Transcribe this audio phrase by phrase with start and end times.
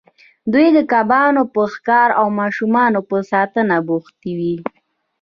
[0.53, 4.57] دوی د کبانو په ښکار او ماشومانو په ساتنه بوختې وې.